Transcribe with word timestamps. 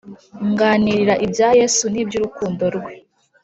Nganirira 0.49 1.13
ibya 1.25 1.49
yesu 1.59 1.83
n’ibyurukundo 1.93 2.63
rwe 2.75 2.93